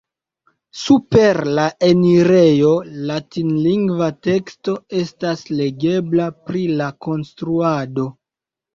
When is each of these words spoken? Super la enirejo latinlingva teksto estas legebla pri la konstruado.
Super 0.83 1.37
la 1.59 1.65
enirejo 1.89 2.73
latinlingva 3.11 4.09
teksto 4.31 4.77
estas 5.05 5.47
legebla 5.63 6.31
pri 6.51 6.69
la 6.83 6.93
konstruado. 7.09 8.13